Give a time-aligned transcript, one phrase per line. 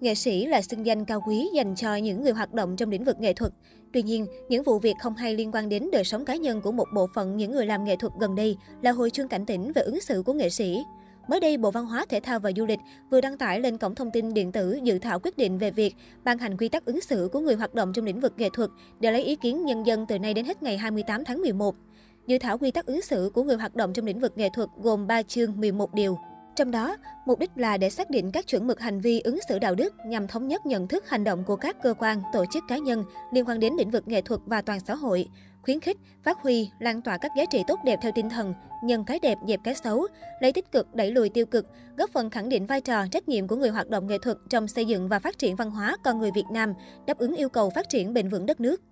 [0.00, 3.04] Nghệ sĩ là xưng danh cao quý dành cho những người hoạt động trong lĩnh
[3.04, 3.52] vực nghệ thuật.
[3.92, 6.72] Tuy nhiên, những vụ việc không hay liên quan đến đời sống cá nhân của
[6.72, 9.72] một bộ phận những người làm nghệ thuật gần đây là hồi chuông cảnh tỉnh
[9.72, 10.84] về ứng xử của nghệ sĩ.
[11.28, 12.78] Mới đây, Bộ Văn hóa, Thể thao và Du lịch
[13.10, 15.94] vừa đăng tải lên cổng thông tin điện tử dự thảo quyết định về việc
[16.24, 18.70] ban hành quy tắc ứng xử của người hoạt động trong lĩnh vực nghệ thuật
[19.00, 21.74] để lấy ý kiến nhân dân từ nay đến hết ngày 28 tháng 11.
[22.26, 24.68] Dự thảo quy tắc ứng xử của người hoạt động trong lĩnh vực nghệ thuật
[24.82, 26.18] gồm 3 chương 11 điều.
[26.56, 26.96] Trong đó,
[27.26, 29.94] mục đích là để xác định các chuẩn mực hành vi ứng xử đạo đức
[30.06, 33.04] nhằm thống nhất nhận thức hành động của các cơ quan, tổ chức cá nhân
[33.32, 35.28] liên quan đến lĩnh vực nghệ thuật và toàn xã hội,
[35.62, 38.54] khuyến khích, phát huy, lan tỏa các giá trị tốt đẹp theo tinh thần
[38.84, 40.06] nhân cái đẹp dẹp cái xấu,
[40.40, 41.66] lấy tích cực đẩy lùi tiêu cực,
[41.96, 44.68] góp phần khẳng định vai trò trách nhiệm của người hoạt động nghệ thuật trong
[44.68, 46.72] xây dựng và phát triển văn hóa con người Việt Nam,
[47.06, 48.82] đáp ứng yêu cầu phát triển bền vững đất nước.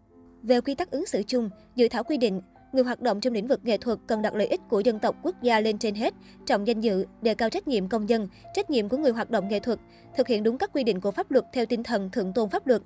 [0.42, 2.40] Về quy tắc ứng xử chung, dự thảo quy định
[2.74, 5.16] Người hoạt động trong lĩnh vực nghệ thuật cần đặt lợi ích của dân tộc
[5.22, 6.14] quốc gia lên trên hết,
[6.46, 9.48] trọng danh dự, đề cao trách nhiệm công dân, trách nhiệm của người hoạt động
[9.48, 9.78] nghệ thuật,
[10.16, 12.66] thực hiện đúng các quy định của pháp luật theo tinh thần thượng tôn pháp
[12.66, 12.82] luật.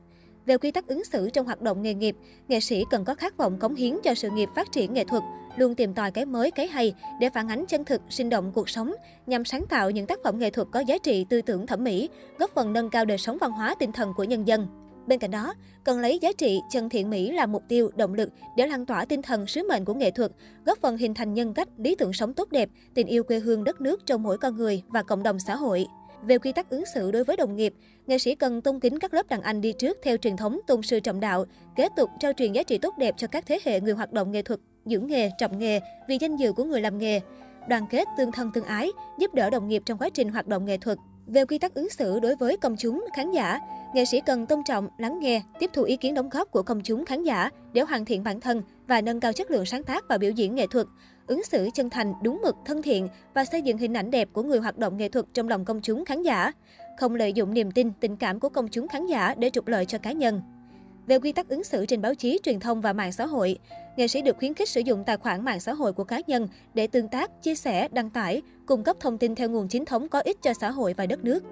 [0.46, 2.16] Về quy tắc ứng xử trong hoạt động nghề nghiệp,
[2.48, 5.22] nghệ sĩ cần có khát vọng cống hiến cho sự nghiệp phát triển nghệ thuật,
[5.56, 8.68] luôn tìm tòi cái mới, cái hay để phản ánh chân thực, sinh động cuộc
[8.68, 8.94] sống,
[9.26, 12.08] nhằm sáng tạo những tác phẩm nghệ thuật có giá trị tư tưởng thẩm mỹ,
[12.38, 14.66] góp phần nâng cao đời sống văn hóa tinh thần của nhân dân.
[15.08, 18.30] Bên cạnh đó, cần lấy giá trị chân thiện mỹ làm mục tiêu, động lực
[18.56, 20.32] để lan tỏa tinh thần sứ mệnh của nghệ thuật,
[20.66, 23.64] góp phần hình thành nhân cách, lý tưởng sống tốt đẹp, tình yêu quê hương
[23.64, 25.86] đất nước trong mỗi con người và cộng đồng xã hội.
[26.22, 27.74] Về quy tắc ứng xử đối với đồng nghiệp,
[28.06, 30.82] nghệ sĩ cần tôn kính các lớp đàn anh đi trước theo truyền thống tôn
[30.82, 31.44] sư trọng đạo,
[31.76, 34.32] kế tục trao truyền giá trị tốt đẹp cho các thế hệ người hoạt động
[34.32, 37.20] nghệ thuật, giữ nghề, trọng nghề vì danh dự của người làm nghề.
[37.68, 40.64] Đoàn kết, tương thân tương ái, giúp đỡ đồng nghiệp trong quá trình hoạt động
[40.64, 40.98] nghệ thuật.
[41.26, 43.60] Về quy tắc ứng xử đối với công chúng, khán giả,
[43.94, 46.80] nghệ sĩ cần tôn trọng, lắng nghe, tiếp thu ý kiến đóng góp của công
[46.84, 50.04] chúng khán giả để hoàn thiện bản thân và nâng cao chất lượng sáng tác
[50.08, 50.86] và biểu diễn nghệ thuật,
[51.26, 54.42] ứng xử chân thành, đúng mực, thân thiện và xây dựng hình ảnh đẹp của
[54.42, 56.52] người hoạt động nghệ thuật trong lòng công chúng khán giả,
[56.98, 59.86] không lợi dụng niềm tin, tình cảm của công chúng khán giả để trục lợi
[59.86, 60.42] cho cá nhân.
[61.08, 63.58] Về quy tắc ứng xử trên báo chí, truyền thông và mạng xã hội,
[63.96, 66.48] nghệ sĩ được khuyến khích sử dụng tài khoản mạng xã hội của cá nhân
[66.74, 70.08] để tương tác, chia sẻ, đăng tải, cung cấp thông tin theo nguồn chính thống
[70.08, 71.44] có ích cho xã hội và đất nước.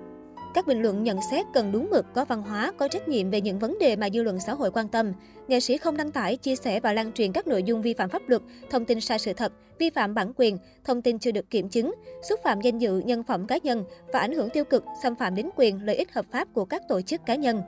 [0.54, 3.40] Các bình luận nhận xét cần đúng mực, có văn hóa, có trách nhiệm về
[3.40, 5.12] những vấn đề mà dư luận xã hội quan tâm.
[5.48, 8.08] Nghệ sĩ không đăng tải, chia sẻ và lan truyền các nội dung vi phạm
[8.08, 11.50] pháp luật, thông tin sai sự thật, vi phạm bản quyền, thông tin chưa được
[11.50, 11.94] kiểm chứng,
[12.28, 15.34] xúc phạm danh dự, nhân phẩm cá nhân và ảnh hưởng tiêu cực, xâm phạm
[15.34, 17.62] đến quyền, lợi ích hợp pháp của các tổ chức cá nhân.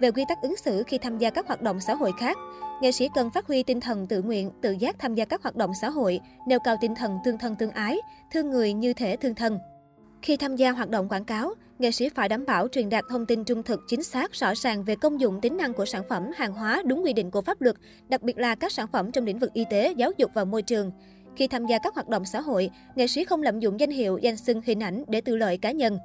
[0.00, 2.36] Về quy tắc ứng xử khi tham gia các hoạt động xã hội khác,
[2.82, 5.56] nghệ sĩ cần phát huy tinh thần tự nguyện, tự giác tham gia các hoạt
[5.56, 7.98] động xã hội, nêu cao tinh thần tương thân tương ái,
[8.32, 9.58] thương người như thể thương thân.
[10.22, 13.26] Khi tham gia hoạt động quảng cáo, nghệ sĩ phải đảm bảo truyền đạt thông
[13.26, 16.30] tin trung thực, chính xác, rõ ràng về công dụng tính năng của sản phẩm,
[16.36, 17.76] hàng hóa đúng quy định của pháp luật,
[18.08, 20.62] đặc biệt là các sản phẩm trong lĩnh vực y tế, giáo dục và môi
[20.62, 20.92] trường.
[21.36, 24.18] Khi tham gia các hoạt động xã hội, nghệ sĩ không lạm dụng danh hiệu,
[24.18, 25.98] danh xưng, hình ảnh để tư lợi cá nhân.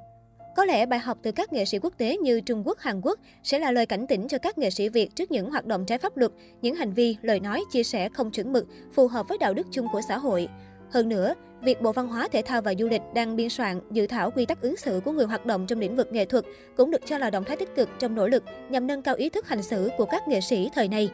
[0.56, 3.18] Có lẽ bài học từ các nghệ sĩ quốc tế như Trung Quốc, Hàn Quốc
[3.42, 5.98] sẽ là lời cảnh tỉnh cho các nghệ sĩ Việt trước những hoạt động trái
[5.98, 6.32] pháp luật,
[6.62, 9.66] những hành vi, lời nói, chia sẻ không chuẩn mực, phù hợp với đạo đức
[9.70, 10.48] chung của xã hội.
[10.90, 14.06] Hơn nữa, việc Bộ Văn hóa, Thể thao và Du lịch đang biên soạn dự
[14.06, 16.44] thảo quy tắc ứng xử của người hoạt động trong lĩnh vực nghệ thuật
[16.76, 19.28] cũng được cho là động thái tích cực trong nỗ lực nhằm nâng cao ý
[19.28, 21.10] thức hành xử của các nghệ sĩ thời nay.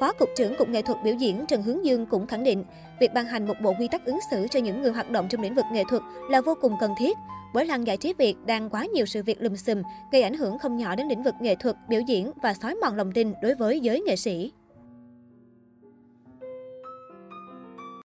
[0.00, 2.64] Phó Cục trưởng Cục Nghệ thuật biểu diễn Trần Hướng Dương cũng khẳng định,
[3.00, 5.42] việc ban hành một bộ quy tắc ứng xử cho những người hoạt động trong
[5.42, 7.16] lĩnh vực nghệ thuật là vô cùng cần thiết,
[7.54, 10.58] bởi làng giải trí Việt đang quá nhiều sự việc lùm xùm, gây ảnh hưởng
[10.58, 13.54] không nhỏ đến lĩnh vực nghệ thuật, biểu diễn và xói mòn lòng tin đối
[13.54, 14.52] với giới nghệ sĩ.